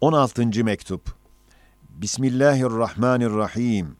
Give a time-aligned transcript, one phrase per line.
[0.00, 0.64] 16.
[0.64, 1.14] mektup.
[2.00, 3.96] Bismillahirrahmanirrahim.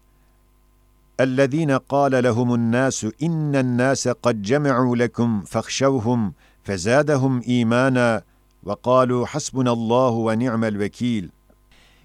[1.18, 6.32] اَلَّذ۪ينَ قَالَ لَهُمُ النَّاسُ اِنَّ النَّاسَ قَدْ جَمِعُوا لَكُمْ فَاخْشَوْهُمْ
[6.64, 8.22] فَزَادَهُمْ اِيمَانًا
[8.66, 11.28] وَقَالُوا حَسْبُنَ اللّٰهُ وَنِعْمَ الْوَك۪يلِ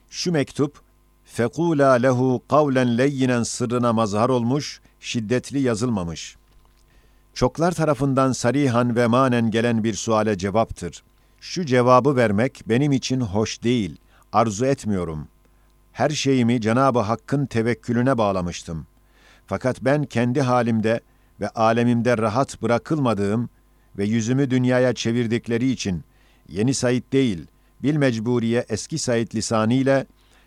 [0.09, 0.81] Şu mektup,
[1.25, 6.35] fekula lehu kavlen leyyinen sırrına mazhar olmuş, şiddetli yazılmamış.
[7.33, 11.03] Çoklar tarafından sarihan ve manen gelen bir suale cevaptır.
[11.40, 13.96] Şu cevabı vermek benim için hoş değil,
[14.32, 15.28] arzu etmiyorum.
[15.92, 18.86] Her şeyimi Cenab-ı Hakk'ın tevekkülüne bağlamıştım.
[19.46, 21.00] Fakat ben kendi halimde
[21.40, 23.48] ve alemimde rahat bırakılmadığım
[23.98, 26.04] ve yüzümü dünyaya çevirdikleri için
[26.48, 27.46] yeni Said değil,
[27.82, 30.06] bil mecburiye eski Said lisanıyla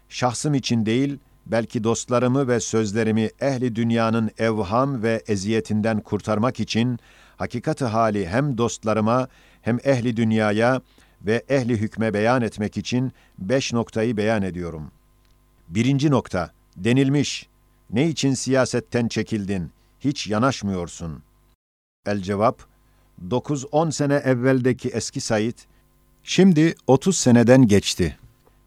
[0.10, 7.00] şahsım için değil, belki dostlarımı ve sözlerimi ehli dünyanın evham ve eziyetinden kurtarmak için
[7.38, 9.28] hakikati hali hem dostlarıma
[9.64, 10.82] hem ehli dünyaya
[11.22, 14.92] ve ehli hükme beyan etmek için beş noktayı beyan ediyorum.
[15.70, 17.48] Birinci nokta, denilmiş,
[17.90, 21.24] ne için siyasetten çekildin, hiç yanaşmıyorsun.
[22.06, 22.62] El cevap,
[23.30, 25.58] 9-10 sene evveldeki eski Said,
[26.24, 28.18] şimdi 30 seneden geçti.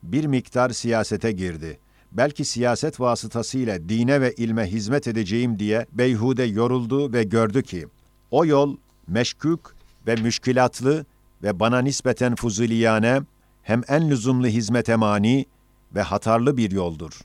[0.02, 1.78] Bir miktar siyasete girdi.
[2.12, 7.86] Belki siyaset vasıtasıyla dine ve ilme hizmet edeceğim diye beyhude yoruldu ve gördü ki,
[8.30, 9.75] o yol meşkuk
[10.06, 11.06] ve müşkilatlı
[11.42, 13.20] ve bana nispeten fuzuliyane,
[13.62, 15.46] hem en lüzumlu hizmete mani
[15.94, 17.20] ve hatarlı bir yoldur.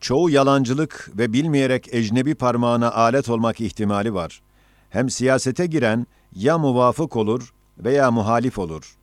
[0.00, 4.42] Çoğu yalancılık ve bilmeyerek ecnebi parmağına alet olmak ihtimali var.
[4.90, 8.96] Hem siyasete giren ya muvafık olur veya muhalif olur.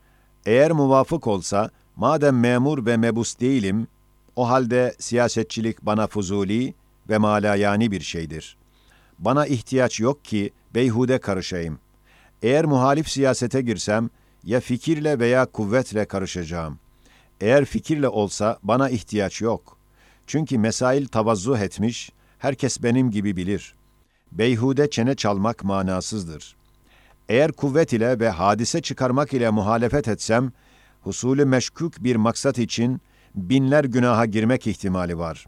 [0.45, 3.87] Eğer muvafık olsa, madem memur ve mebus değilim,
[4.35, 6.73] o halde siyasetçilik bana fuzuli
[7.09, 8.57] ve malayani bir şeydir.
[9.19, 11.79] Bana ihtiyaç yok ki beyhude karışayım.
[12.41, 14.09] Eğer muhalif siyasete girsem,
[14.43, 16.79] ya fikirle veya kuvvetle karışacağım.
[17.41, 19.77] Eğer fikirle olsa bana ihtiyaç yok.
[20.27, 23.75] Çünkü mesail tavazzuh etmiş, herkes benim gibi bilir.
[24.31, 26.55] Beyhude çene çalmak manasızdır.
[27.29, 30.51] Eğer kuvvet ile ve hadise çıkarmak ile muhalefet etsem,
[31.01, 33.01] husulü meşkuk bir maksat için
[33.35, 35.45] binler günaha girmek ihtimali var.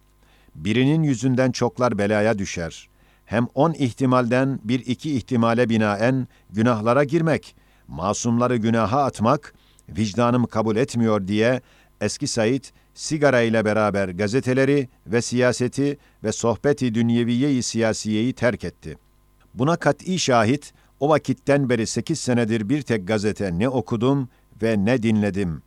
[0.56, 2.90] Birinin yüzünden çoklar belaya düşer.
[3.30, 7.56] Hem on ihtimalden bir iki ihtimale binaen günahlara girmek,
[7.88, 9.54] masumları günaha atmak,
[9.90, 11.62] vicdanım kabul etmiyor diye
[12.02, 12.64] eski Said
[12.94, 18.98] sigara ile beraber gazeteleri ve siyaseti ve sohbeti dünyeviyeyi siyasiyeyi terk etti.
[19.54, 24.30] Buna kat'i şahit, o vakitten beri sekiz senedir bir tek gazete ne okudum
[24.62, 25.62] ve ne dinledim.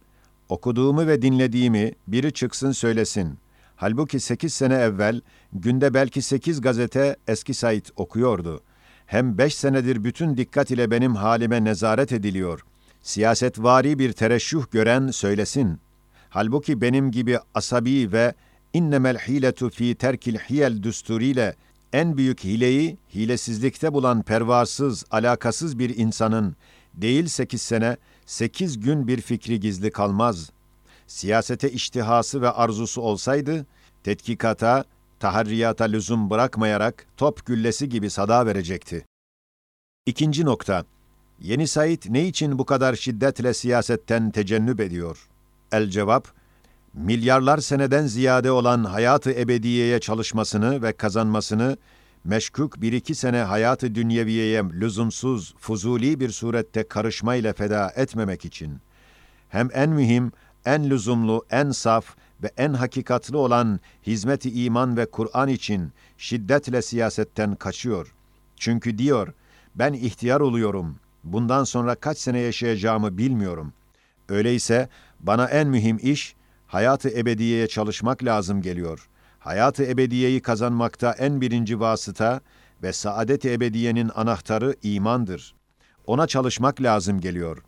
[0.49, 3.39] Okuduğumu ve dinlediğimi biri çıksın söylesin.
[3.83, 5.21] Halbuki sekiz sene evvel
[5.53, 8.61] günde belki sekiz gazete eski Said okuyordu.
[9.07, 12.61] Hem beş senedir bütün dikkat ile benim halime nezaret ediliyor.
[13.01, 15.79] Siyasetvari bir tereşüh gören söylesin.
[16.31, 18.35] Halbuki benim gibi asabi ve
[18.73, 21.55] innemel hiletu fi terkil hiyel düsturiyle
[21.93, 26.57] en büyük hileyi hilesizlikte bulan pervasız, alakasız bir insanın
[26.95, 30.51] değil sekiz sene, sekiz gün bir fikri gizli kalmaz.
[31.07, 33.67] Siyasete iştihası ve arzusu olsaydı,
[34.05, 34.85] tetkikata,
[35.21, 39.07] taharriyata lüzum bırakmayarak top güllesi gibi sada verecekti.
[40.07, 40.85] İkinci nokta.
[41.41, 45.29] Yeni Said ne için bu kadar şiddetle siyasetten tecennüp ediyor?
[45.73, 46.29] El cevap,
[46.95, 51.77] milyarlar seneden ziyade olan hayatı ebediyeye çalışmasını ve kazanmasını,
[52.25, 58.79] meşkuk bir iki sene hayatı dünyeviyeye lüzumsuz, fuzuli bir surette karışmayla feda etmemek için,
[59.49, 60.33] hem en mühim,
[60.67, 67.55] en lüzumlu, en saf ve en hakikatli olan hizmeti iman ve Kur'an için şiddetle siyasetten
[67.55, 68.15] kaçıyor.
[68.57, 69.33] Çünkü diyor,
[69.75, 73.73] ben ihtiyar oluyorum, bundan sonra kaç sene yaşayacağımı bilmiyorum.
[74.29, 74.89] Öyleyse
[75.21, 76.37] bana en mühim iş,
[76.67, 79.09] hayatı ebediyeye çalışmak lazım geliyor.
[79.39, 82.41] Hayatı ebediyeyi kazanmakta en birinci vasıta
[82.83, 85.55] ve saadet-i ebediyenin anahtarı imandır.
[86.07, 87.63] Ona çalışmak lazım geliyor.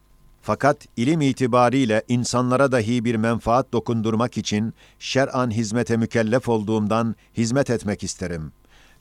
[0.46, 8.02] Fakat ilim itibariyle insanlara dahi bir menfaat dokundurmak için şer'an hizmete mükellef olduğumdan hizmet etmek
[8.02, 8.52] isterim.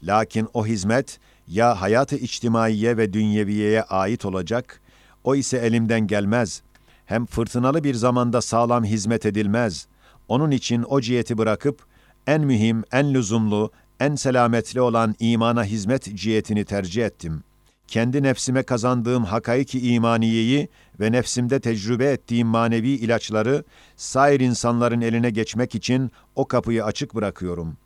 [0.04, 4.82] Lakin o hizmet ya hayatı içtimaiye ve dünyeviyeye ait olacak,
[5.24, 6.62] o ise elimden gelmez.
[7.06, 9.88] Hem fırtınalı bir zamanda sağlam hizmet edilmez.
[10.28, 11.86] Onun için o ciheti bırakıp,
[12.28, 17.44] en mühim, en lüzumlu, en selametli olan imana hizmet cihetini tercih ettim.
[17.88, 20.70] Kendi nefsime kazandığım hakaiki imaniyeyi
[21.00, 23.64] ve nefsimde tecrübe ettiğim manevi ilaçları
[23.96, 27.78] sair insanların eline geçmek için o kapıyı açık bırakıyorum.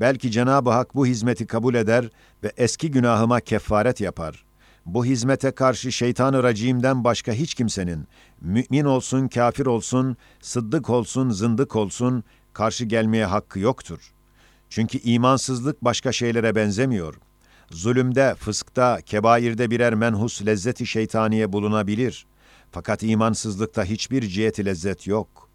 [0.00, 2.10] Belki Cenab-ı Hak bu hizmeti kabul eder
[2.42, 4.44] ve eski günahıma kefaret yapar.
[4.86, 8.06] bu hizmete karşı şeytan-ı racimden başka hiç kimsenin,
[8.40, 14.12] mümin olsun, kafir olsun, sıddık olsun, zındık olsun, karşı gelmeye hakkı yoktur.
[14.68, 17.14] Çünkü imansızlık başka şeylere benzemiyor.
[17.70, 22.26] Zulümde, fıskta, kebairde birer menhus lezzeti şeytaniye bulunabilir.
[22.70, 25.48] Fakat imansızlıkta hiçbir ciheti lezzet yok.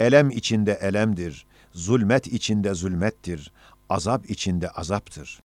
[0.00, 3.52] Elem içinde elemdir, zulmet içinde zulmettir,
[3.88, 5.40] azap içinde azaptır.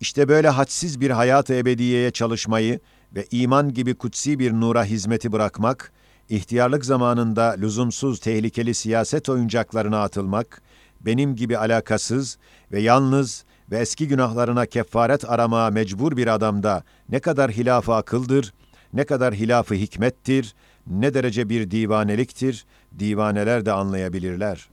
[0.00, 2.80] İşte böyle hadsiz bir hayat-ı ebediyeye çalışmayı
[3.14, 5.92] ve iman gibi kutsi bir nura hizmeti bırakmak,
[6.28, 10.62] ihtiyarlık zamanında lüzumsuz tehlikeli siyaset oyuncaklarına atılmak,
[11.00, 12.38] benim gibi alakasız
[12.72, 18.54] ve yalnız ve eski günahlarına kefaret aramaya mecbur bir adamda ne kadar hilafı akıldır,
[18.92, 20.54] ne kadar hilafı hikmettir,
[20.86, 22.66] ne derece bir divaneliktir,
[22.98, 24.68] divaneler de anlayabilirler.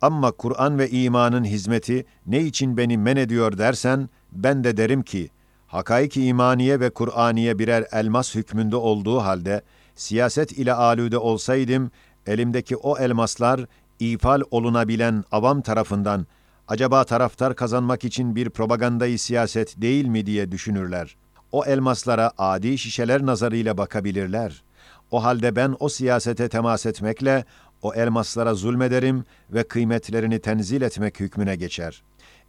[0.00, 5.30] Ama Kur'an ve imanın hizmeti ne için beni men ediyor dersen, ben de derim ki,
[5.66, 9.62] hakaik imaniye ve Kur'aniye birer elmas hükmünde olduğu halde,
[9.94, 11.90] siyaset ile alüde olsaydım,
[12.26, 13.60] elimdeki o elmaslar,
[14.00, 16.26] ifal olunabilen avam tarafından,
[16.68, 21.16] acaba taraftar kazanmak için bir propagandayı siyaset değil mi diye düşünürler.
[21.52, 24.62] O elmaslara adi şişeler nazarıyla bakabilirler.
[25.10, 27.44] O halde ben o siyasete temas etmekle,
[27.82, 32.02] o elmaslara zulmederim ve kıymetlerini tenzil etmek hükmüne geçer.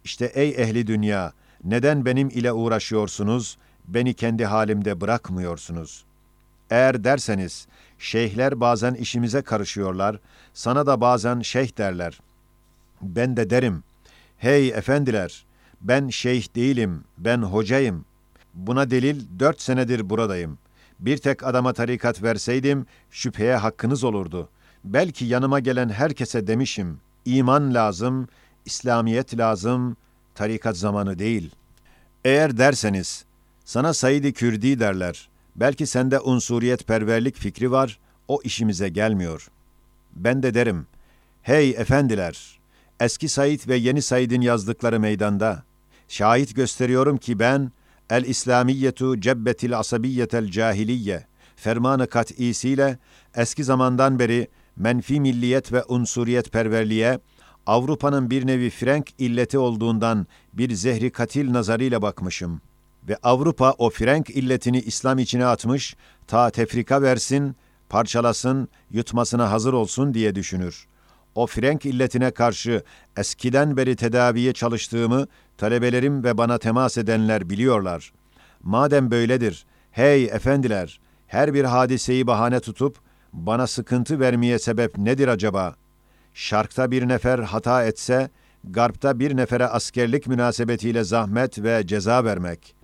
[0.04, 1.32] İşte ey ehli dünya,
[1.64, 3.58] neden benim ile uğraşıyorsunuz,
[3.88, 6.04] beni kendi halimde bırakmıyorsunuz?
[6.70, 7.66] Eğer derseniz,
[7.98, 10.18] şeyhler bazen işimize karışıyorlar,
[10.54, 12.20] sana da bazen şeyh derler.
[13.02, 13.82] Ben de derim,
[14.40, 15.44] hey efendiler,
[15.80, 18.04] ben şeyh değilim, ben hocayım.
[18.54, 20.58] Buna delil dört senedir buradayım.
[21.00, 24.48] Bir tek adama tarikat verseydim, şüpheye hakkınız olurdu.
[24.84, 28.28] Belki yanıma gelen herkese demişim, iman lazım,
[28.64, 29.96] İslamiyet lazım,
[30.34, 31.50] tarikat zamanı değil.
[32.24, 33.24] Eğer derseniz,
[33.64, 37.98] sana Said-i Kürdi derler, belki sende unsuriyet perverlik fikri var,
[38.28, 39.50] o işimize gelmiyor.
[40.16, 40.86] Ben de derim,
[41.42, 42.59] hey efendiler,
[43.00, 45.62] eski Said ve yeni Said'in yazdıkları meydanda,
[46.08, 47.72] şahit gösteriyorum ki ben,
[48.10, 51.26] el İslamiyetu cebbetil asabiyyetel cahiliye,
[51.56, 52.98] fermanı kat'isiyle
[53.36, 57.18] eski zamandan beri menfi milliyet ve unsuriyet perverliğe,
[57.66, 62.60] Avrupa'nın bir nevi Frank illeti olduğundan bir zehri katil nazarıyla bakmışım.
[63.08, 65.96] Ve Avrupa o Frank illetini İslam içine atmış,
[66.26, 67.56] ta tefrika versin,
[67.88, 70.89] parçalasın, yutmasına hazır olsun diye düşünür.
[71.34, 72.82] O Frank illetine karşı
[73.16, 75.26] eskiden beri tedaviye çalıştığımı
[75.58, 78.12] talebelerim ve bana temas edenler biliyorlar.
[78.62, 82.96] Madem böyledir, hey efendiler, her bir hadiseyi bahane tutup
[83.32, 85.74] bana sıkıntı vermeye sebep nedir acaba?
[86.34, 88.30] Şarkta bir nefer hata etse,
[88.64, 92.74] Garpta bir nefere askerlik münasebetiyle zahmet ve ceza vermek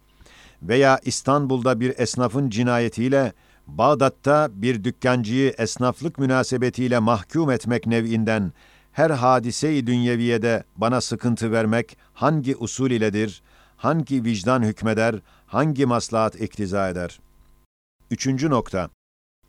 [0.63, 3.33] veya İstanbul'da bir esnafın cinayetiyle
[3.67, 8.53] Bağdat'ta bir dükkancıyı esnaflık münasebetiyle mahkum etmek nev'inden
[8.93, 13.43] her hadise-i dünyeviyede bana sıkıntı vermek hangi usul iledir,
[13.77, 15.15] hangi vicdan hükmeder,
[15.47, 17.21] hangi maslahat iktiza eder?
[18.11, 18.91] Üçüncü nokta.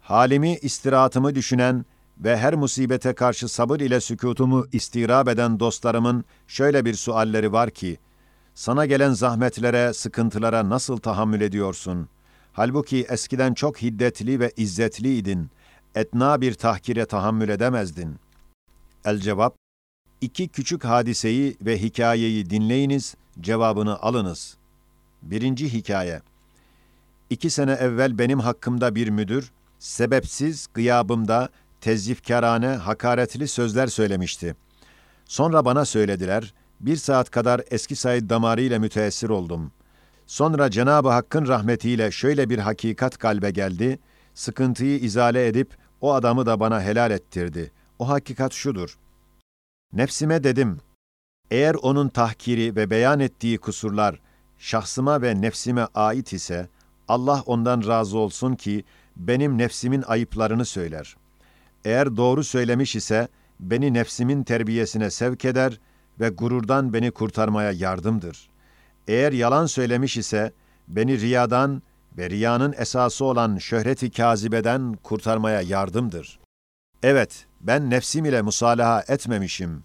[0.01, 1.85] Halimi, istirahatımı düşünen
[2.17, 7.97] ve her musibete karşı sabır ile sükutumu istirab eden dostlarımın şöyle bir sualleri var ki,
[8.55, 12.09] sana gelen zahmetlere, sıkıntılara nasıl tahammül ediyorsun?
[12.57, 15.49] Halbuki eskiden çok hiddetli ve izzetliydin.
[15.95, 18.15] Etna bir tahkire tahammül edemezdin.
[19.05, 19.55] El cevap,
[20.21, 24.57] iki küçük hadiseyi ve hikayeyi dinleyiniz, cevabını alınız.
[25.21, 26.21] Birinci hikaye.
[27.29, 31.49] İki sene evvel benim hakkımda bir müdür, sebepsiz gıyabımda
[31.81, 34.55] tezyifkarane, hakaretli sözler söylemişti.
[35.25, 39.71] Sonra bana söylediler, bir saat kadar eski Said damarı ile müteessir oldum.
[40.27, 43.99] Sonra Cenab-ı Hakk'ın rahmetiyle şöyle bir hakikat kalbe geldi,
[44.33, 47.71] sıkıntıyı izale edip o adamı da bana helal ettirdi.
[47.99, 48.97] O hakikat şudur.
[49.93, 50.77] Nefsime dedim,
[51.51, 54.19] eğer onun tahkiri ve beyan ettiği kusurlar
[54.57, 56.69] şahsıma ve nefsime ait ise,
[57.07, 58.83] Allah ondan razı olsun ki
[59.15, 61.15] benim nefsimin ayıplarını söyler.
[61.85, 63.27] Eğer doğru söylemiş ise
[63.59, 65.79] beni nefsimin terbiyesine sevk eder
[66.19, 68.49] ve gururdan beni kurtarmaya yardımdır.
[69.07, 70.51] Eğer yalan söylemiş ise
[70.87, 71.81] beni riyadan
[72.17, 76.39] ve riyanın esası olan şöhreti kazibeden kurtarmaya yardımdır.
[77.03, 79.83] Evet, ben nefsim ile musalaha etmemişim.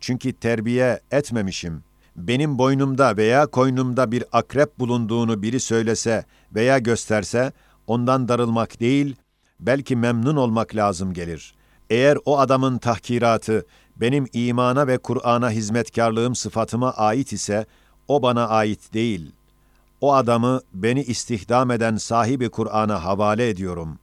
[0.00, 1.82] Çünkü terbiye etmemişim.
[2.16, 7.52] Benim boynumda veya koynumda bir akrep bulunduğunu biri söylese veya gösterse,
[7.86, 9.16] ondan darılmak değil,
[9.60, 11.54] belki memnun olmak lazım gelir.
[11.90, 17.66] Eğer o adamın tahkiratı benim imana ve Kur'an'a hizmetkarlığım sıfatıma ait ise,
[18.08, 19.32] o bana ait değil.
[20.00, 23.98] O adamı beni istihdam eden sahibi Kur'an'a havale ediyorum.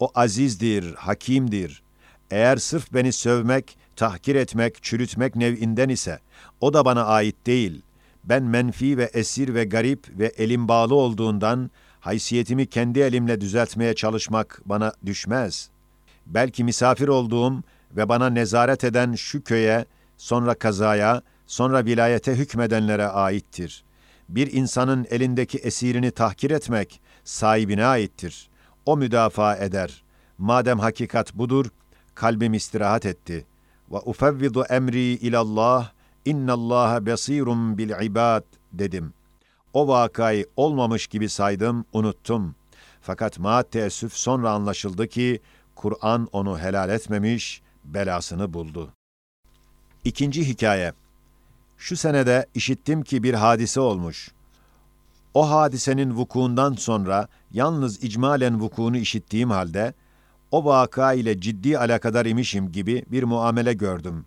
[0.00, 1.82] O azizdir, hakimdir.
[2.30, 6.18] Eğer sırf beni sövmek, tahkir etmek, çürütmek nev'inden ise
[6.60, 7.82] o da bana ait değil.
[8.24, 11.70] Ben menfi ve esir ve garip ve elim bağlı olduğundan
[12.00, 15.70] haysiyetimi kendi elimle düzeltmeye çalışmak bana düşmez.
[16.26, 17.62] Belki misafir olduğum
[17.96, 19.84] ve bana nezaret eden şu köye,
[20.16, 23.84] sonra kazaya, sonra vilayete hükmedenlere aittir.
[24.28, 28.48] Bir insanın elindeki esirini tahkir etmek sahibine aittir.
[28.86, 30.04] O müdafaa eder.
[30.38, 31.66] Madem hakikat budur,
[32.14, 33.46] kalbim istirahat etti.
[33.90, 35.90] Ve ufevvidu emri ilallah,
[36.24, 39.12] innallaha besirun bil ibad dedim.
[39.72, 42.54] O vakayı olmamış gibi saydım, unuttum.
[43.00, 45.40] Fakat ma teessüf sonra anlaşıldı ki
[45.74, 48.92] Kur'an onu helal etmemiş, belasını buldu.
[50.04, 50.92] İkinci hikaye.
[51.84, 54.30] Şu senede işittim ki bir hadise olmuş.
[55.34, 59.94] O hadisenin vukuundan sonra yalnız icmalen vukuunu işittiğim halde
[60.50, 64.26] o vaka ile ciddi alakadar imişim gibi bir muamele gördüm.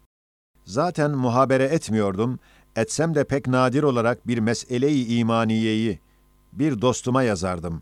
[0.65, 2.39] Zaten muhabere etmiyordum,
[2.75, 5.99] etsem de pek nadir olarak bir mesele-i imaniyeyi
[6.53, 7.81] bir dostuma yazardım.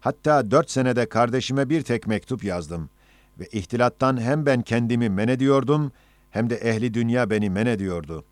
[0.00, 2.90] Hatta dört senede kardeşime bir tek mektup yazdım
[3.38, 5.92] ve ihtilattan hem ben kendimi men ediyordum
[6.30, 8.24] hem de ehli dünya beni men ediyordu.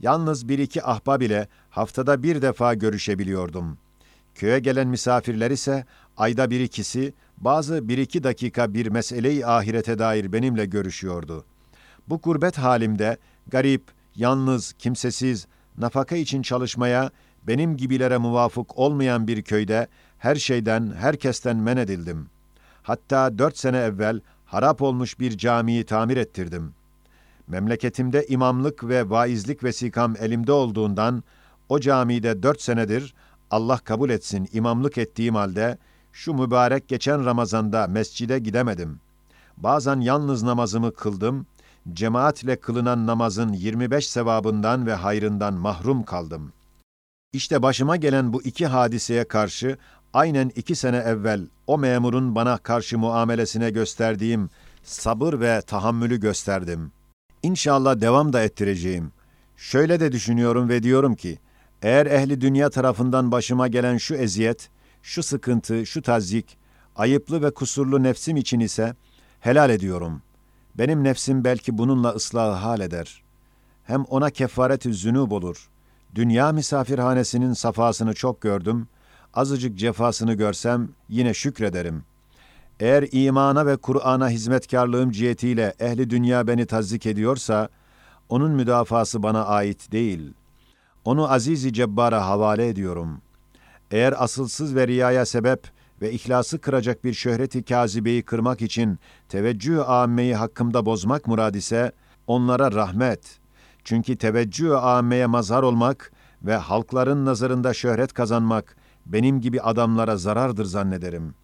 [0.00, 3.78] Yalnız bir iki ahbab ile haftada bir defa görüşebiliyordum.
[4.34, 5.84] Köye gelen misafirler ise
[6.16, 11.44] ayda bir ikisi, bazı bir iki dakika bir mesele-i ahirete dair benimle görüşüyordu.
[12.08, 13.16] Bu gurbet halimde
[13.46, 13.82] garip,
[14.16, 15.46] yalnız, kimsesiz,
[15.78, 17.10] nafaka için çalışmaya
[17.46, 19.88] benim gibilere muvafık olmayan bir köyde
[20.18, 22.26] her şeyden, herkesten men edildim.
[22.82, 26.74] Hatta dört sene evvel harap olmuş bir camiyi tamir ettirdim.
[27.50, 31.24] Memleketimde imamlık ve vaizlik vesikam elimde olduğundan
[31.68, 33.14] o camide dört senedir
[33.50, 35.78] Allah kabul etsin imamlık ettiğim halde
[36.12, 39.00] şu mübarek geçen Ramazan'da mescide gidemedim.
[39.56, 41.46] Bazen yalnız namazımı kıldım,
[41.92, 46.52] cemaatle kılınan namazın 25 sevabından ve hayrından mahrum kaldım.
[47.32, 49.78] İşte başıma gelen bu iki hadiseye karşı
[50.12, 54.50] aynen iki sene evvel o memurun bana karşı muamelesine gösterdiğim
[54.82, 56.92] sabır ve tahammülü gösterdim.
[57.42, 59.12] İnşallah devam da ettireceğim.
[59.56, 61.38] Şöyle de düşünüyorum ve diyorum ki,
[61.82, 64.68] eğer ehli dünya tarafından başıma gelen şu eziyet,
[65.02, 66.56] şu sıkıntı, şu tazyik,
[66.96, 68.94] ayıplı ve kusurlu nefsim için ise
[69.40, 70.22] helal ediyorum.
[70.74, 73.22] Benim nefsim belki bununla ıslahı hal eder.
[73.84, 75.68] Hem ona kefaret-ü zünub olur.
[76.14, 78.88] Dünya misafirhanesinin safasını çok gördüm,
[79.34, 82.04] azıcık cefasını görsem yine şükrederim.
[82.80, 87.68] Eğer imana ve Kur'an'a hizmetkarlığım cihetiyle ehli dünya beni tazzik ediyorsa,
[88.28, 90.34] onun müdafası bana ait değil.
[91.04, 93.22] Onu azizi cebbara havale ediyorum.
[93.90, 95.70] Eğer asılsız ve riyaya sebep
[96.02, 101.92] ve ihlası kıracak bir şöhreti kazibeyi kırmak için teveccüh âmmeyi hakkımda bozmak murad ise,
[102.26, 103.38] onlara rahmet.
[103.84, 111.34] Çünkü teveccüh âmmeye mazhar olmak ve halkların nazarında şöhret kazanmak, benim gibi adamlara zarardır zannederim.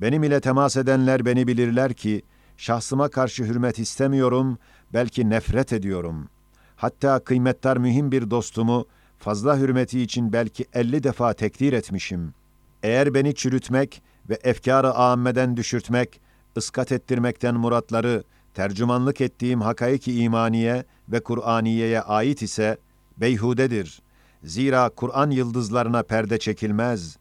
[0.00, 2.22] Benim ile temas edenler beni bilirler ki,
[2.56, 4.58] şahsıma karşı hürmet istemiyorum,
[4.92, 6.28] belki nefret ediyorum.
[6.76, 8.86] Hatta kıymettar mühim bir dostumu,
[9.18, 12.34] fazla hürmeti için belki elli defa tekdir etmişim.
[12.82, 16.20] Eğer beni çürütmek ve efkâr-ı âmmeden düşürtmek,
[16.56, 18.24] ıskat ettirmekten muratları,
[18.54, 22.78] tercümanlık ettiğim hakaiki imaniye ve Kur'aniye'ye ait ise,
[23.16, 24.02] beyhudedir.
[24.44, 27.16] Zira Kur'an yıldızlarına perde çekilmez.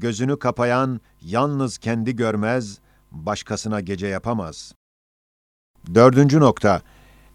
[0.00, 2.78] Gözünü kapayan yalnız kendi görmez,
[3.10, 4.74] başkasına gece yapamaz.
[5.94, 6.82] Dördüncü nokta,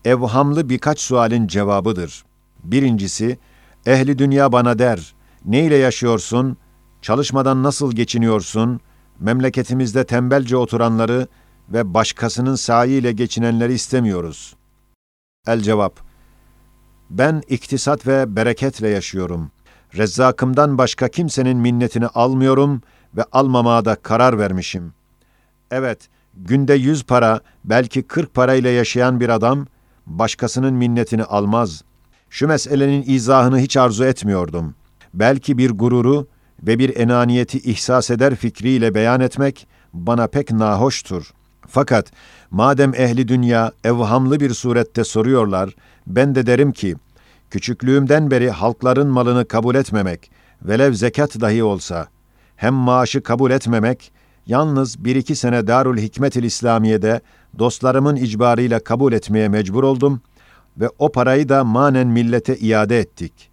[0.06, 2.26] evhamlı birkaç sualin cevabıdır.
[2.64, 3.40] Birincisi,
[3.86, 6.58] ehli dünya bana der, ne ile yaşıyorsun,
[7.02, 8.80] çalışmadan nasıl geçiniyorsun,
[9.20, 11.28] memleketimizde tembelce oturanları
[11.70, 14.56] ve başkasının sahiyle geçinenleri istemiyoruz.
[15.48, 16.00] El cevap,
[17.10, 19.52] ben iktisat ve bereketle yaşıyorum.
[19.98, 22.82] Rezzakımdan başka kimsenin minnetini almıyorum
[23.18, 24.94] ve almamaya da karar vermişim.
[25.72, 29.68] Evet, günde yüz para, belki kırk parayla yaşayan bir adam,
[30.06, 31.84] başkasının minnetini almaz.
[32.30, 34.76] Şu meselenin izahını hiç arzu etmiyordum.
[35.14, 36.28] Belki bir gururu
[36.64, 41.32] ve bir enaniyeti ihsas eder fikriyle beyan etmek bana pek nahoştur.
[41.68, 42.12] Fakat
[42.52, 45.76] madem ehli dünya evhamlı bir surette soruyorlar,
[46.08, 46.96] ben de derim ki,
[47.50, 52.08] küçüklüğümden beri halkların malını kabul etmemek, velev zekat dahi olsa,
[52.56, 54.12] hem maaşı kabul etmemek,
[54.46, 57.22] yalnız bir iki sene Darül Hikmetil İslamiye'de
[57.60, 60.22] dostlarımın icbarıyla kabul etmeye mecbur oldum
[60.78, 63.50] ve o parayı da manen millete iade ettik.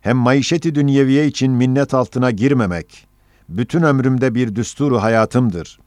[0.00, 3.06] Hem maişeti dünyeviye için minnet altına girmemek,
[3.48, 5.78] bütün ömrümde bir düsturu hayatımdır.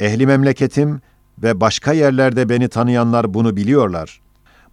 [0.00, 1.00] Ehli memleketim
[1.42, 4.20] ve başka yerlerde beni tanıyanlar bunu biliyorlar.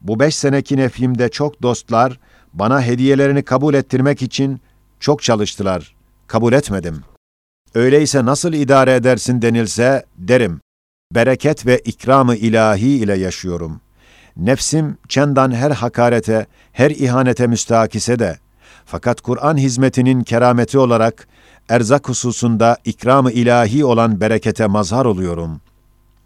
[0.01, 2.19] Bu beş seneki nefimde çok dostlar
[2.53, 4.61] bana hediyelerini kabul ettirmek için
[4.99, 5.95] çok çalıştılar.
[6.27, 7.01] Kabul etmedim.
[7.75, 10.61] Öyleyse nasıl idare edersin denilse derim.
[11.15, 13.81] Bereket ve ikramı ilahi ile yaşıyorum.
[14.37, 18.37] Nefsim çendan her hakarete, her ihanete müstahakise de,
[18.85, 21.27] fakat Kur'an hizmetinin kerameti olarak
[21.69, 25.61] erzak hususunda ikramı ilahi olan berekete mazhar oluyorum.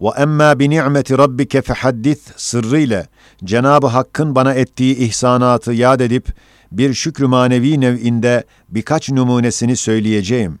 [0.02, 3.06] Ve emma bi ni'meti rabbike fehaddis sırrıyla
[3.44, 6.34] Cenab-ı Hakk'ın bana ettiği ihsanatı yad edip
[6.72, 10.58] bir şükrü manevi nev'inde birkaç numunesini söyleyeceğim.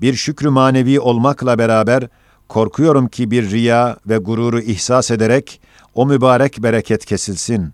[0.00, 2.08] Bir şükrü manevi olmakla beraber
[2.48, 5.60] korkuyorum ki bir riya ve gururu ihsas ederek
[5.94, 7.72] o mübarek bereket kesilsin.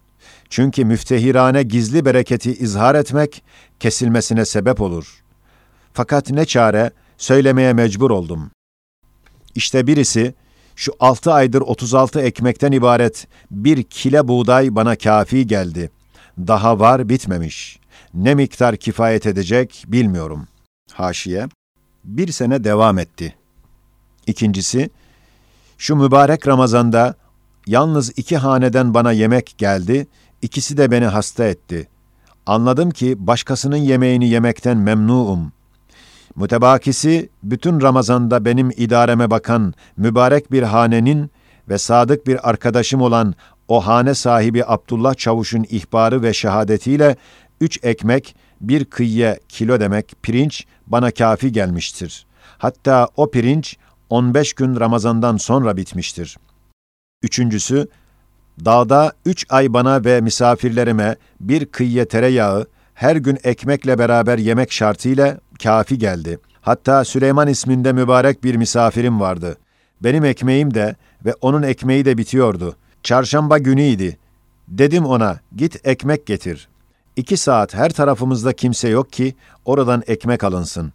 [0.51, 3.43] Çünkü müftehirane gizli bereketi izhar etmek
[3.81, 5.23] kesilmesine sebep olur.
[5.93, 8.51] Fakat ne çare söylemeye mecbur oldum.
[9.55, 10.35] İşte birisi
[10.77, 15.91] şu altı aydır 36 ekmekten ibaret bir kile buğday bana kafi geldi.
[16.39, 17.79] Daha var bitmemiş.
[18.15, 20.49] Ne miktar kifayet edecek bilmiyorum.
[20.93, 21.47] Haşiye.
[22.05, 23.35] Bir sene devam etti.
[24.27, 24.91] İkincisi,
[25.79, 27.15] şu mübarek Ramazan'da
[27.67, 30.07] yalnız iki haneden bana yemek geldi,
[30.43, 31.89] ikisi de beni hasta etti.
[32.47, 35.53] Anladım ki başkasının yemeğini yemekten memnuum.
[36.37, 41.31] Mütebakisi bütün Ramazan'da benim idareme bakan mübarek bir hanenin
[41.69, 43.35] ve sadık bir arkadaşım olan
[43.69, 47.17] o hane sahibi Abdullah Çavuş'un ihbarı ve şehadetiyle
[47.61, 52.27] üç ekmek, bir kıyye kilo demek pirinç bana kafi gelmiştir.
[52.59, 53.77] Hatta o pirinç
[54.11, 56.37] 15 gün Ramazan'dan sonra bitmiştir.
[57.23, 57.89] Üçüncüsü,
[58.65, 65.39] dağda üç ay bana ve misafirlerime bir kıyye tereyağı, her gün ekmekle beraber yemek şartıyla
[65.63, 66.39] kafi geldi.
[66.61, 69.57] Hatta Süleyman isminde mübarek bir misafirim vardı.
[70.01, 72.77] Benim ekmeğim de ve onun ekmeği de bitiyordu.
[73.03, 74.19] Çarşamba günüydi.
[74.69, 76.69] Dedim ona, git ekmek getir.
[77.17, 80.93] İki saat her tarafımızda kimse yok ki oradan ekmek alınsın.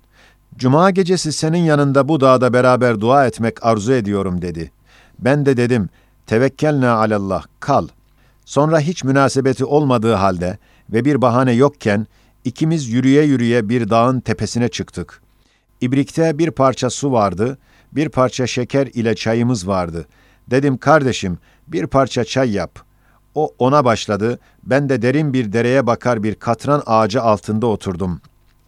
[0.58, 4.72] Cuma gecesi senin yanında bu dağda beraber dua etmek arzu ediyorum dedi.
[5.20, 5.90] Ben de dedim,
[6.28, 7.88] tevekkelna alallah, kal.
[8.46, 10.58] Sonra hiç münasebeti olmadığı halde
[10.90, 12.08] ve bir bahane yokken
[12.46, 15.22] ikimiz yürüye yürüye bir dağın tepesine çıktık.
[15.82, 17.58] İbrikte bir parça su vardı,
[17.92, 20.08] bir parça şeker ile çayımız vardı.
[20.48, 22.80] Dedim kardeşim bir parça çay yap.
[23.36, 28.22] O ona başladı, ben de derin bir dereye bakar bir katran ağacı altında oturdum.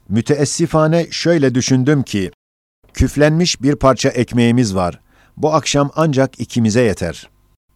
[0.09, 2.31] Müteessifane şöyle düşündüm ki,
[2.93, 4.99] küflenmiş bir parça ekmeğimiz var.
[5.37, 7.29] Bu akşam ancak ikimize yeter.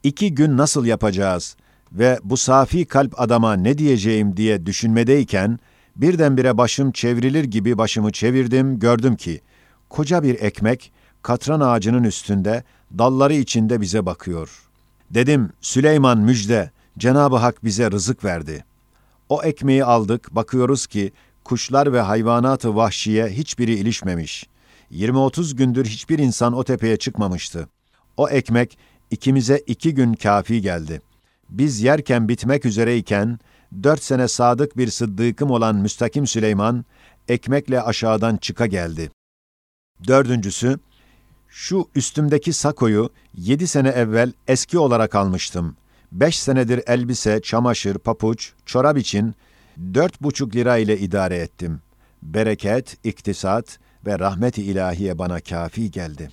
[0.03, 1.55] İki gün nasıl yapacağız
[1.91, 5.60] ve bu safi kalp adama ne diyeceğim diye düşünmedeyken,
[5.97, 9.41] birdenbire başım çevrilir gibi başımı çevirdim, gördüm ki,
[9.89, 12.63] koca bir ekmek, katran ağacının üstünde,
[12.97, 14.62] dalları içinde bize bakıyor.
[15.10, 18.65] Dedim, Süleyman müjde, Cenab-ı Hak bize rızık verdi.
[19.29, 21.12] O ekmeği aldık, bakıyoruz ki,
[21.43, 24.47] kuşlar ve hayvanatı vahşiye hiçbiri ilişmemiş.
[24.91, 27.69] 20-30 gündür hiçbir insan o tepeye çıkmamıştı.
[28.17, 28.77] O ekmek
[29.12, 31.01] ikimize iki gün kafi geldi.
[31.49, 33.39] Biz yerken bitmek üzereyken,
[33.84, 36.86] dört sene sadık bir sıddıkım olan Müstakim Süleyman,
[37.27, 39.12] ekmekle aşağıdan çıka geldi.
[40.08, 40.80] Dördüncüsü,
[41.47, 45.75] şu üstümdeki sakoyu yedi sene evvel eski olarak almıştım.
[46.12, 49.36] Beş senedir elbise, çamaşır, papuç, çorap için
[49.93, 51.82] dört buçuk lira ile idare ettim.
[52.21, 56.32] Bereket, iktisat ve rahmet-i ilahiye bana kafi geldi.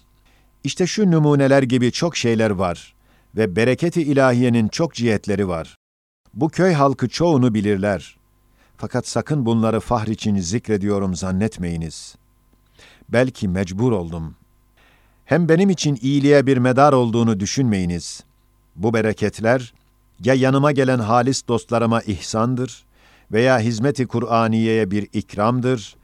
[0.65, 2.95] İşte şu numuneler gibi çok şeyler var
[3.37, 5.77] ve bereket-i ilahiyenin çok cihetleri var.
[6.37, 8.17] Bu köy halkı çoğunu bilirler.
[8.77, 12.17] Fakat sakın bunları fahr için zikrediyorum zannetmeyiniz.
[13.09, 14.35] Belki mecbur oldum.
[15.25, 18.25] Hem benim için iyiliğe bir medar olduğunu düşünmeyiniz.
[18.77, 19.75] Bu bereketler
[20.25, 22.85] ya yanıma gelen halis dostlarıma ihsandır
[23.33, 25.97] veya hizmeti Kur'aniye'ye bir ikramdır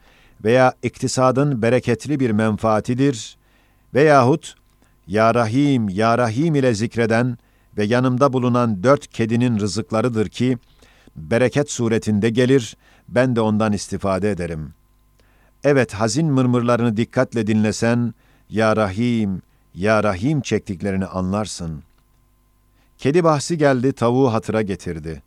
[0.43, 3.37] veya iktisadın bereketli bir menfaatidir
[3.93, 4.55] veyahut
[5.07, 7.37] Ya Rahim, Ya Rahim ile zikreden
[7.77, 10.57] ve yanımda bulunan dört kedinin rızıklarıdır ki,
[11.15, 12.77] bereket suretinde gelir,
[13.09, 14.73] ben de ondan istifade ederim.
[15.63, 18.13] Evet, hazin mırmırlarını dikkatle dinlesen,
[18.49, 19.41] Ya Rahim,
[19.75, 21.83] Ya Rahim çektiklerini anlarsın.
[22.97, 25.21] Kedi bahsi geldi, tavuğu hatıra getirdi.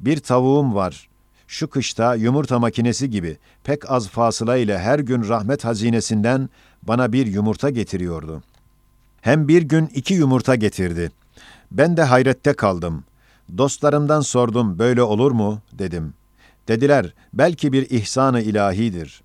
[0.00, 1.08] Bir tavuğum var,
[1.46, 6.48] şu kışta yumurta makinesi gibi pek az fasıla ile her gün rahmet hazinesinden
[6.82, 8.42] bana bir yumurta getiriyordu.
[9.20, 11.10] Hem bir gün iki yumurta getirdi.
[11.70, 13.04] Ben de hayrette kaldım.
[13.58, 15.60] Dostlarımdan sordum, böyle olur mu?
[15.72, 16.14] dedim.
[16.68, 19.22] Dediler, belki bir ihsanı ilahidir.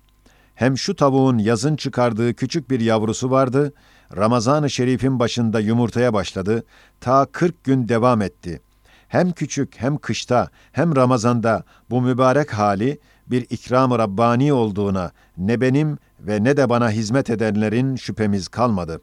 [0.54, 3.72] Hem şu tavuğun yazın çıkardığı küçük bir yavrusu vardı,
[4.16, 6.64] Ramazan-ı Şerif'in başında yumurtaya başladı,
[7.00, 8.60] ta 40 gün devam etti.
[9.08, 15.98] Hem küçük hem kışta hem Ramazan'da bu mübarek hali bir ikram-ı Rabbani olduğuna ne benim
[16.20, 19.00] ve ne de bana hizmet edenlerin şüphemiz kalmadı.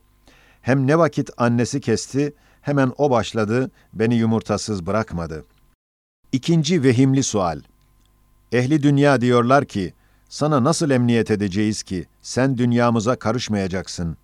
[0.62, 5.45] Hem ne vakit annesi kesti, hemen o başladı, beni yumurtasız bırakmadı.
[6.32, 7.62] İkinci vehimli sual.
[8.52, 9.93] Ehli dünya diyorlar ki,
[10.30, 14.17] sana nasıl emniyet edeceğiz ki, sen dünyamıza karışmayacaksın.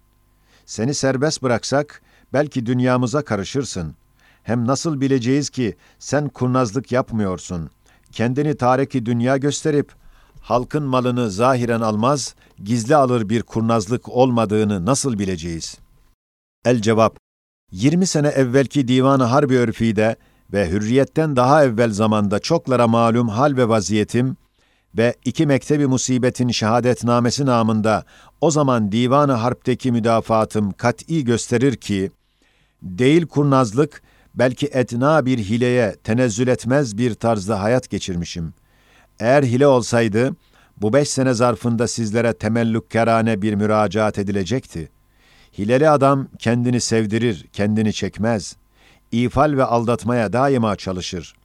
[0.66, 2.02] Seni serbest bıraksak,
[2.34, 3.96] belki dünyamıza karışırsın.
[4.44, 7.70] Hem nasıl bileceğiz ki, sen kurnazlık yapmıyorsun.
[8.12, 9.92] Kendini tareki dünya gösterip,
[10.42, 15.78] halkın malını zahiren almaz, gizli alır bir kurnazlık olmadığını nasıl bileceğiz?
[16.66, 17.18] El cevap,
[17.72, 20.16] 20 sene evvelki divan-ı harbi örfide
[20.54, 24.38] ve hürriyetten daha evvel zamanda çoklara malum hal ve vaziyetim
[24.98, 28.04] ve iki mektebi musibetin şehadetnamesi namında
[28.42, 32.12] o zaman divan-ı harpteki müdafaatım kat'i gösterir ki,
[32.84, 34.02] değil kurnazlık,
[34.36, 38.54] belki etna bir hileye tenezzül etmez bir tarzda hayat geçirmişim.
[39.20, 40.36] Eğer hile olsaydı,
[40.78, 44.90] bu beş sene zarfında sizlere temellükkerane bir müracaat edilecekti.
[45.58, 48.56] Hileli adam kendini sevdirir, kendini çekmez.
[49.12, 51.36] İfal ve aldatmaya daima çalışır.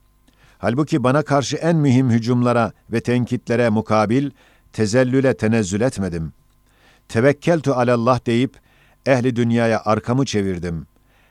[0.58, 4.30] Halbuki bana karşı en mühim hücumlara ve tenkitlere mukabil
[4.72, 6.32] tezellüle tenezzül etmedim.
[7.08, 8.56] Tevekkeltu alallah deyip
[9.06, 10.86] ehli dünyaya arkamı çevirdim.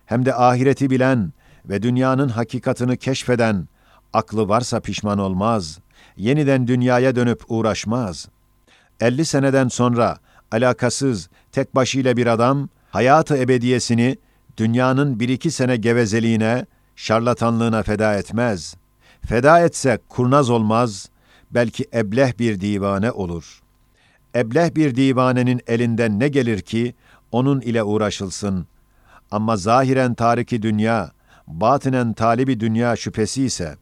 [0.06, 1.34] Hem de ahireti bilen
[1.66, 3.68] ve dünyanın hakikatını keşfeden,
[4.14, 5.80] aklı varsa pişman olmaz,
[6.18, 8.28] yeniden dünyaya dönüp uğraşmaz.
[9.00, 10.18] Elli seneden sonra
[10.52, 14.17] alakasız, tek başıyla bir adam, hayatı ebediyesini
[14.57, 18.77] dünyanın bir iki sene gevezeliğine, şarlatanlığına feda etmez.
[19.27, 21.09] Feda etse kurnaz olmaz,
[21.51, 23.61] belki ebleh bir divane olur.
[24.35, 26.95] Ebleh bir divanenin elinden ne gelir ki,
[27.33, 28.67] onun ile uğraşılsın.
[29.31, 31.13] Ama zahiren tariki dünya,
[31.47, 33.77] batinen talibi dünya şüphesi ise,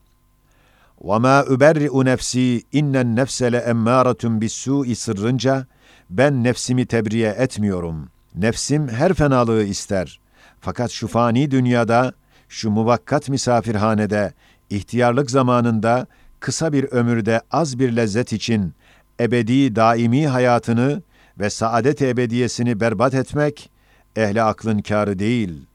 [1.00, 5.66] وَمَا اُبَرِّئُ نَفْسِي اِنَّ النَّفْسَ لَاَمَّارَةٌ بِالسُّءِ sırrınca,
[6.12, 8.10] ben nefsimi tebriye etmiyorum.
[8.36, 10.19] Nefsim her fenalığı ister.
[10.60, 12.13] Fakat şu fani dünyada,
[12.50, 14.34] şu muvakkat misafirhanede,
[14.69, 16.08] ihtiyarlık zamanında,
[16.39, 18.74] kısa bir ömürde az bir lezzet için,
[19.19, 21.02] ebedi daimi hayatını
[21.39, 23.71] ve saadet ebediyesini berbat etmek,
[24.15, 25.65] ehli aklın kârı değil,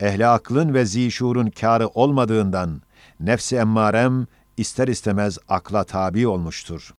[0.00, 2.82] ehli aklın ve zişurun kârı olmadığından,
[3.20, 6.94] nefsi emmarem ister istemez akla tabi olmuştur.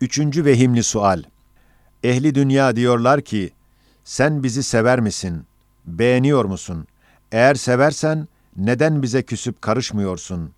[0.00, 1.22] Üçüncü vehimli sual.
[2.04, 3.50] Ehli dünya diyorlar ki,
[4.04, 5.46] sen bizi sever misin?
[5.86, 6.86] Beğeniyor musun?
[7.32, 10.50] Eğer seversen, neden bize küsüp karışmıyorsun?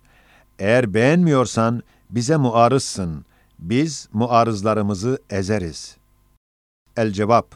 [0.59, 3.25] Eğer beğenmiyorsan, bize muarızsın.
[3.59, 5.97] Biz muarızlarımızı ezeriz.
[6.97, 7.55] El cevap,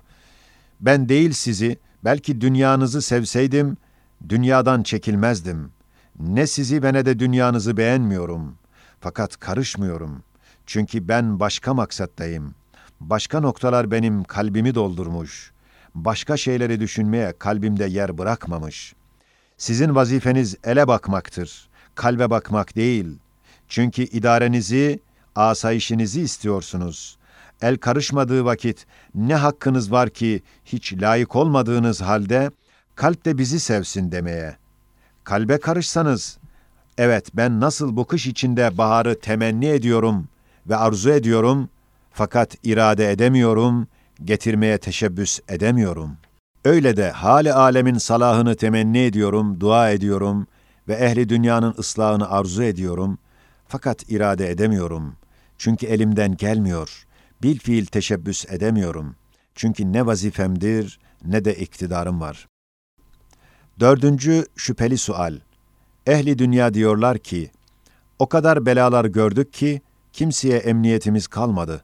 [0.82, 3.77] ben değil sizi, belki dünyanızı sevseydim,
[4.30, 5.71] dünyadan çekilmezdim.
[6.19, 8.56] Ne sizi ve ne de dünyanızı beğenmiyorum.
[8.99, 10.23] Fakat karışmıyorum.
[10.65, 12.56] Çünkü ben başka maksattayım.
[13.01, 15.51] Başka noktalar benim kalbimi doldurmuş.
[15.95, 18.93] Başka şeyleri düşünmeye kalbimde yer bırakmamış.
[19.57, 21.69] Sizin vazifeniz ele bakmaktır.
[21.95, 23.17] Kalbe bakmak değil.
[23.67, 24.99] Çünkü idarenizi,
[25.35, 27.17] asayişinizi istiyorsunuz.
[27.61, 28.85] El karışmadığı vakit
[29.15, 32.51] ne hakkınız var ki hiç layık olmadığınız halde
[32.95, 34.55] kalp de bizi sevsin demeye.
[35.23, 36.37] Kalbe karışsanız,
[36.97, 40.27] evet ben nasıl bu kış içinde baharı temenni ediyorum
[40.69, 41.69] ve arzu ediyorum,
[42.12, 43.88] fakat irade edemiyorum,
[44.24, 46.17] getirmeye teşebbüs edemiyorum.
[46.65, 50.47] Öyle de hali alemin salahını temenni ediyorum, dua ediyorum
[50.88, 53.17] ve ehli dünyanın ıslahını arzu ediyorum,
[53.67, 55.15] fakat irade edemiyorum.
[55.58, 57.06] Çünkü elimden gelmiyor.
[57.43, 59.15] Bil fiil teşebbüs edemiyorum.
[59.56, 62.47] Çünkü ne vazifemdir ne de iktidarım var.
[63.80, 65.39] Dördüncü şüpheli sual.
[66.08, 67.52] Ehli dünya diyorlar ki,
[68.19, 69.82] o kadar belalar gördük ki
[70.13, 71.84] kimseye emniyetimiz kalmadı.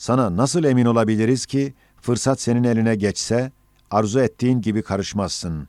[0.00, 3.52] Sana nasıl emin olabiliriz ki fırsat senin eline geçse
[3.90, 5.68] arzu ettiğin gibi karışmazsın.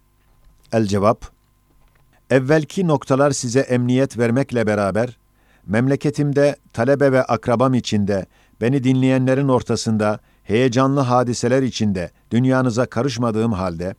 [0.72, 1.26] El cevap,
[2.30, 5.18] evvelki noktalar size emniyet vermekle beraber,
[5.66, 8.26] memleketimde talebe ve akrabam içinde,
[8.62, 13.96] beni dinleyenlerin ortasında, heyecanlı hadiseler içinde dünyanıza karışmadığım halde,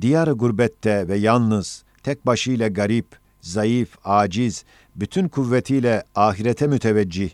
[0.00, 3.06] diyar gurbette ve yalnız, tek başıyla garip,
[3.40, 4.64] zayıf, aciz,
[4.96, 7.30] bütün kuvvetiyle ahirete müteveccih,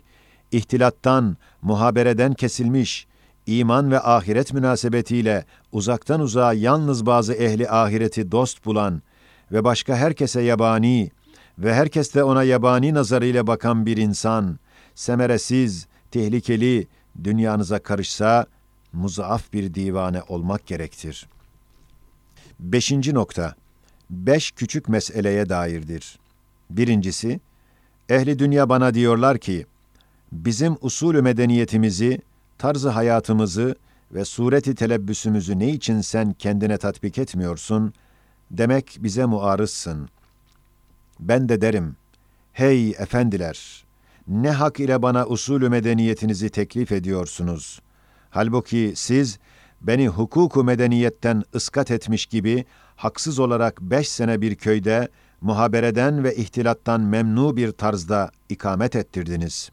[0.51, 3.07] ihtilattan, muhabereden kesilmiş,
[3.47, 9.01] iman ve ahiret münasebetiyle uzaktan uzağa yalnız bazı ehli ahireti dost bulan
[9.51, 11.11] ve başka herkese yabani
[11.59, 14.59] ve herkes de ona yabani nazarıyla bakan bir insan,
[14.95, 16.87] semeresiz, tehlikeli,
[17.23, 18.45] dünyanıza karışsa,
[18.93, 21.27] muzaaf bir divane olmak gerektir.
[22.59, 23.55] Beşinci nokta,
[24.09, 26.19] beş küçük meseleye dairdir.
[26.69, 27.39] Birincisi,
[28.09, 29.65] ehli dünya bana diyorlar ki,
[30.31, 32.19] bizim usulü medeniyetimizi,
[32.57, 33.75] tarzı hayatımızı
[34.11, 37.93] ve sureti telebbüsümüzü ne için sen kendine tatbik etmiyorsun,
[38.51, 40.09] demek bize muarızsın.
[41.19, 41.95] Ben de derim,
[42.53, 43.85] hey efendiler,
[44.27, 47.81] ne hak ile bana usulü medeniyetinizi teklif ediyorsunuz?
[48.29, 49.39] Halbuki siz,
[49.81, 55.07] beni hukuku medeniyetten ıskat etmiş gibi, haksız olarak beş sene bir köyde,
[55.41, 59.71] muhabereden ve ihtilattan memnu bir tarzda ikamet ettirdiniz.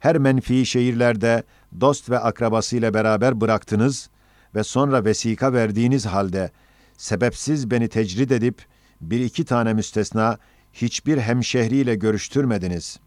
[0.00, 1.42] Her menfi şehirlerde
[1.80, 4.10] dost ve akrabasıyla beraber bıraktınız
[4.54, 6.50] ve sonra vesika verdiğiniz halde
[6.96, 8.66] sebepsiz beni tecrid edip
[9.00, 10.38] bir iki tane müstesna
[10.72, 12.98] hiçbir hemşehriyle görüştürmediniz.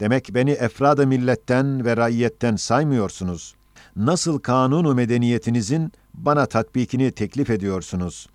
[0.00, 3.54] Demek beni efradı milletten ve raiyetten saymıyorsunuz.
[3.96, 8.28] Nasıl kanunu medeniyetinizin bana tatbikini teklif ediyorsunuz?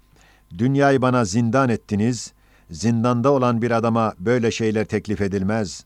[0.58, 2.34] Dünyayı bana zindan ettiniz,
[2.72, 5.86] zindanda olan bir adama böyle şeyler teklif edilmez.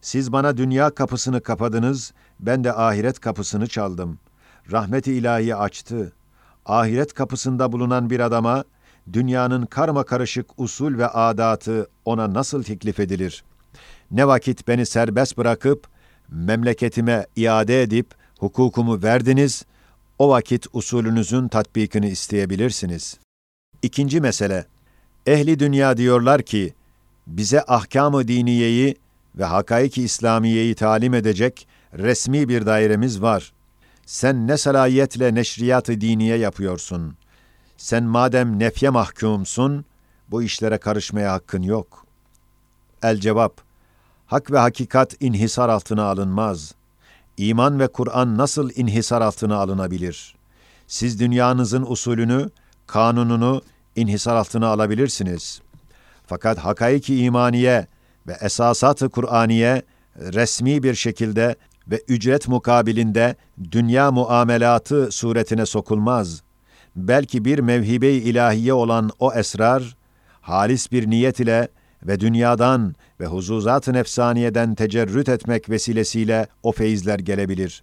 [0.00, 4.18] Siz bana dünya kapısını kapadınız, ben de ahiret kapısını çaldım.
[4.72, 6.12] Rahmet-i ilahi açtı.
[6.66, 8.64] Ahiret kapısında bulunan bir adama,
[9.12, 13.44] dünyanın karma karışık usul ve adatı ona nasıl teklif edilir?
[14.10, 15.86] Ne vakit beni serbest bırakıp,
[16.28, 19.64] memleketime iade edip, hukukumu verdiniz,
[20.18, 23.18] o vakit usulünüzün tatbikini isteyebilirsiniz.
[23.82, 24.66] İkinci mesele,
[25.26, 26.74] ehli dünya diyorlar ki,
[27.26, 28.96] bize ahkam-ı diniyeyi
[29.38, 33.52] ve hakaiki İslamiyeyi talim edecek resmi bir dairemiz var.
[34.06, 37.16] Sen ne salahiyetle neşriyat-ı diniye yapıyorsun?
[37.76, 39.84] Sen madem nefye mahkumsun,
[40.30, 42.06] bu işlere karışmaya hakkın yok.
[43.02, 43.60] El cevap,
[44.26, 46.74] hak ve hakikat inhisar altına alınmaz.
[47.36, 50.36] İman ve Kur'an nasıl inhisar altına alınabilir?
[50.86, 52.50] Siz dünyanızın usulünü,
[52.86, 53.62] kanununu
[53.96, 55.60] inhisar altına alabilirsiniz.
[56.26, 57.86] Fakat hakaiki imaniye
[58.28, 59.82] ve esasat-ı Kur'aniye
[60.16, 61.56] resmi bir şekilde
[61.88, 63.36] ve ücret mukabilinde
[63.72, 66.42] dünya muamelatı suretine sokulmaz.
[66.96, 69.96] Belki bir mevhibe-i ilahiye olan o esrar,
[70.40, 71.68] halis bir niyet ile
[72.02, 77.82] ve dünyadan ve huzuzat-ı nefsaniyeden tecerrüt etmek vesilesiyle o feyizler gelebilir.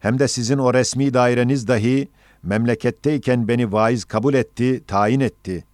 [0.00, 2.08] Hem de sizin o resmi daireniz dahi
[2.42, 5.64] memleketteyken beni vaiz kabul etti, tayin etti.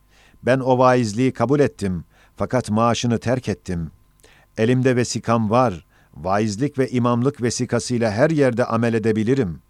[0.43, 2.05] Ben o vaizliği kabul ettim
[2.37, 3.91] fakat maaşını terk ettim.
[4.59, 9.61] Elimde vesikam var, vaizlik ve imamlık vesikasıyla her yerde amel edebilirim.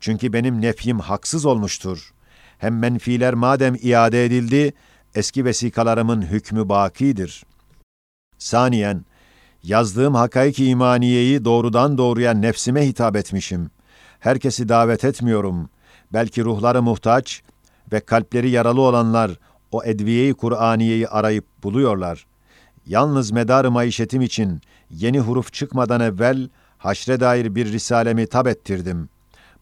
[0.00, 2.12] Çünkü benim nefyim haksız olmuştur.
[2.58, 4.72] Hem menfiler madem iade edildi,
[5.14, 7.44] eski vesikalarımın hükmü bakidir.
[8.38, 9.04] Saniyen,
[9.62, 13.70] yazdığım hakaiki imaniyeyi doğrudan doğruya nefsime hitap etmişim.
[14.20, 15.68] Herkesi davet etmiyorum.
[16.12, 17.42] Belki ruhları muhtaç
[17.92, 19.30] ve kalpleri yaralı olanlar
[19.72, 22.26] o edviyeyi Kur'aniyeyi arayıp buluyorlar.
[22.86, 26.48] Yalnız medar maişetim için yeni huruf çıkmadan evvel
[26.78, 29.08] haşre dair bir risalemi tab ettirdim.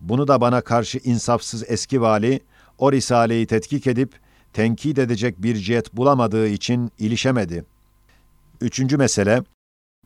[0.01, 2.41] Bunu da bana karşı insafsız eski vali,
[2.79, 4.13] o risaleyi tetkik edip
[4.53, 7.65] tenkit edecek bir cihet bulamadığı için ilişemedi.
[8.61, 9.43] Üçüncü mesele,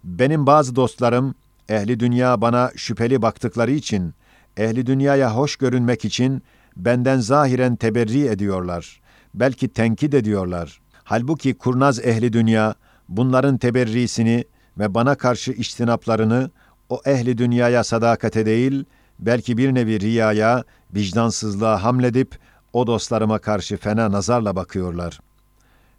[0.05, 1.35] benim bazı dostlarım,
[1.69, 4.15] ehli dünya bana şüpheli baktıkları için,
[4.57, 6.43] ehli dünyaya hoş görünmek için
[6.77, 9.01] benden zahiren teberri ediyorlar.
[9.35, 10.81] Belki tenkit ediyorlar.
[11.05, 12.75] Halbuki kurnaz ehli dünya,
[13.09, 14.45] bunların teberrisini
[14.79, 16.51] ve bana karşı iştinaplarını
[16.89, 18.85] o ehli dünyaya sadakate değil,
[19.19, 20.65] belki bir nevi riyaya,
[20.95, 22.39] vicdansızlığa hamledip
[22.73, 25.21] o dostlarıma karşı fena nazarla bakıyorlar.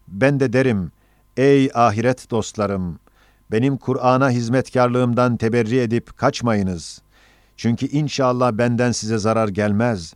[0.08, 0.92] Ben de derim,
[1.38, 3.00] ey ahiret dostlarım,
[3.52, 7.02] benim Kur'an'a hizmetkarlığımdan teberri edip kaçmayınız.
[7.58, 10.14] Çünkü inşallah benden size zarar gelmez.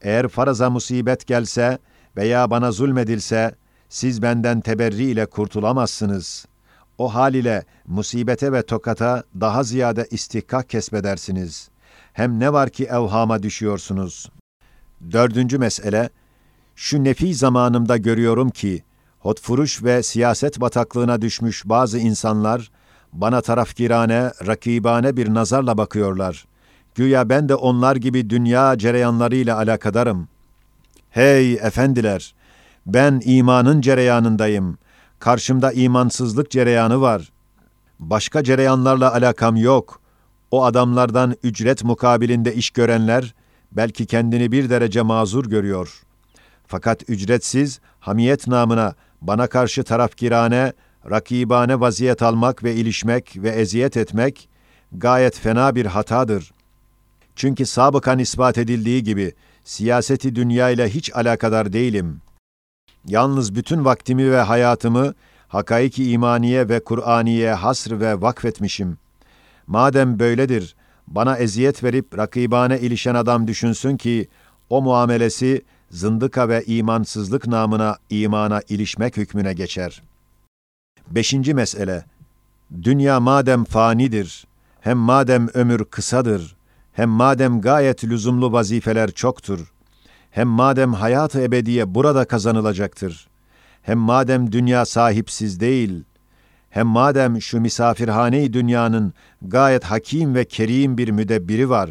[0.00, 1.78] Eğer faraza musibet gelse
[2.16, 3.54] veya bana zulmedilse,
[3.88, 6.46] siz benden teberri ile kurtulamazsınız.
[6.98, 11.68] O hal ile musibete ve tokata daha ziyade istihkak kesbedersiniz.
[12.12, 14.30] Hem ne var ki evhama düşüyorsunuz.
[15.12, 16.10] Dördüncü mesele,
[16.76, 18.82] şu nefi zamanımda görüyorum ki,
[19.18, 22.70] hotfuruş ve siyaset bataklığına düşmüş bazı insanlar,
[23.12, 26.46] bana tarafkirane, rakibane bir nazarla bakıyorlar.
[26.94, 30.28] Güya ben de onlar gibi dünya cereyanlarıyla alakadarım.
[31.10, 32.34] Hey efendiler!
[32.86, 34.78] Ben imanın cereyanındayım.
[35.18, 37.32] Karşımda imansızlık cereyanı var.
[37.98, 40.00] Başka cereyanlarla alakam yok.
[40.50, 43.34] O adamlardan ücret mukabilinde iş görenler,
[43.72, 46.02] belki kendini bir derece mazur görüyor.
[46.66, 50.72] Fakat ücretsiz, hamiyet namına bana karşı tarafgirane,
[51.10, 54.48] rakibane vaziyet almak ve ilişmek ve eziyet etmek
[54.92, 56.52] gayet fena bir hatadır.
[57.36, 59.34] Çünkü sabıkan ispat edildiği gibi
[59.68, 62.20] siyaseti dünya ile hiç alakadar değilim.
[63.06, 65.14] Yalnız bütün vaktimi ve hayatımı
[65.48, 68.98] hakaiki imaniye ve Kur'aniye hasr ve vakfetmişim.
[69.66, 70.76] Madem böyledir,
[71.06, 74.28] bana eziyet verip rakibane ilişen adam düşünsün ki,
[74.70, 80.02] o muamelesi zındıka ve imansızlık namına imana ilişmek hükmüne geçer.
[81.10, 82.04] Beşinci mesele,
[82.82, 84.46] dünya madem fanidir,
[84.80, 86.56] hem madem ömür kısadır,
[86.98, 89.72] hem madem gayet lüzumlu vazifeler çoktur,
[90.30, 93.28] hem madem hayat-ı ebediye burada kazanılacaktır,
[93.82, 96.04] hem madem dünya sahipsiz değil,
[96.70, 101.90] hem madem şu misafirhane dünyanın gayet hakim ve kerim bir müdebbiri var,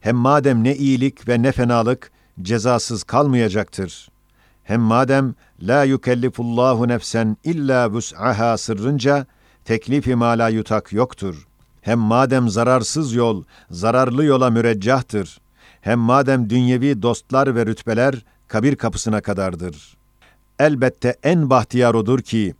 [0.00, 4.08] hem madem ne iyilik ve ne fenalık cezasız kalmayacaktır.
[4.62, 9.26] Hem madem la yukellifullahu nefsen illa vus'aha sırrınca
[9.64, 11.48] teklifi ma la yutak yoktur.
[11.84, 15.40] Hem madem zararsız yol zararlı yola müreccahtır.
[15.80, 19.96] Hem madem dünyevi dostlar ve rütbeler kabir kapısına kadardır.
[20.58, 22.54] Elbette en bahtiyar odur ki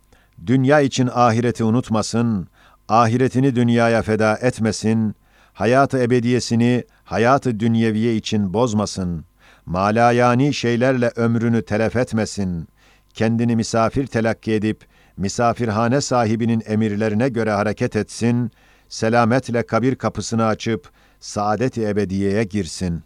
[0.45, 2.47] dünya için ahireti unutmasın,
[2.89, 5.15] ahiretini dünyaya feda etmesin,
[5.53, 9.35] hayatı ebediyesini hayatı dünyeviye için bozmasın.''
[9.65, 12.67] malayani şeylerle ömrünü telef etmesin,
[13.13, 14.85] kendini misafir telakki edip,
[15.17, 18.51] misafirhane sahibinin emirlerine göre hareket etsin,
[18.89, 23.03] selametle kabir kapısını açıp, saadet-i ebediyeye girsin.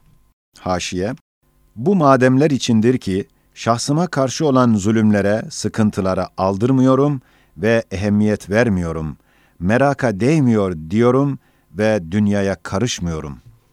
[0.60, 1.14] Haşiye,
[1.76, 7.22] bu mademler içindir ki, şahsıma karşı olan zulümlere, sıkıntılara aldırmıyorum
[7.58, 9.18] ve ehemmiyet vermiyorum.
[9.60, 11.40] Meraka değmiyor diyorum
[11.72, 13.49] ve dünyaya karışmıyorum.''